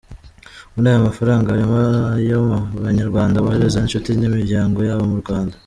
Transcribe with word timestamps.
Muri 0.73 0.85
aya 0.89 1.07
mafaranga 1.07 1.53
harimo 1.53 1.75
ayo 2.15 2.35
aba 2.45 2.57
banyarwanda 2.85 3.43
bohereza 3.43 3.77
inshuti 3.85 4.09
n’imiryango 4.13 4.79
yabo 4.87 5.05
mu 5.11 5.17
Rwanda. 5.23 5.55